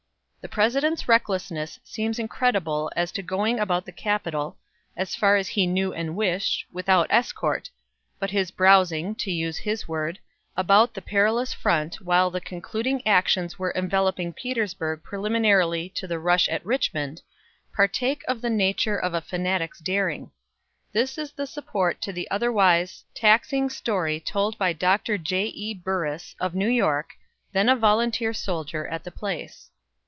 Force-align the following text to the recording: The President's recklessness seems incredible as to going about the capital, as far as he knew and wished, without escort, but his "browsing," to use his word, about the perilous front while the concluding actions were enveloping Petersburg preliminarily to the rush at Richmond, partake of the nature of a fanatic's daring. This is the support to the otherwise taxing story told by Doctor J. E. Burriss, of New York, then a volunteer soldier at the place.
The 0.41 0.49
President's 0.49 1.07
recklessness 1.07 1.79
seems 1.83 2.17
incredible 2.17 2.91
as 2.95 3.11
to 3.11 3.21
going 3.21 3.59
about 3.59 3.85
the 3.85 3.91
capital, 3.91 4.57
as 4.97 5.13
far 5.13 5.35
as 5.35 5.49
he 5.49 5.67
knew 5.67 5.93
and 5.93 6.15
wished, 6.15 6.65
without 6.71 7.05
escort, 7.11 7.69
but 8.17 8.31
his 8.31 8.49
"browsing," 8.49 9.13
to 9.17 9.29
use 9.31 9.57
his 9.59 9.87
word, 9.87 10.17
about 10.57 10.95
the 10.95 10.99
perilous 11.01 11.53
front 11.53 12.01
while 12.01 12.31
the 12.31 12.41
concluding 12.41 13.05
actions 13.05 13.59
were 13.59 13.69
enveloping 13.75 14.33
Petersburg 14.33 15.03
preliminarily 15.03 15.89
to 15.89 16.07
the 16.07 16.17
rush 16.17 16.49
at 16.49 16.65
Richmond, 16.65 17.21
partake 17.75 18.23
of 18.27 18.41
the 18.41 18.49
nature 18.49 18.97
of 18.99 19.13
a 19.13 19.21
fanatic's 19.21 19.77
daring. 19.77 20.31
This 20.91 21.19
is 21.19 21.31
the 21.33 21.45
support 21.45 22.01
to 22.01 22.11
the 22.11 22.27
otherwise 22.31 23.03
taxing 23.13 23.69
story 23.69 24.19
told 24.19 24.57
by 24.57 24.73
Doctor 24.73 25.19
J. 25.19 25.51
E. 25.53 25.75
Burriss, 25.75 26.35
of 26.39 26.55
New 26.55 26.67
York, 26.67 27.11
then 27.51 27.69
a 27.69 27.75
volunteer 27.75 28.33
soldier 28.33 28.87
at 28.87 29.03
the 29.03 29.11
place. 29.11 29.67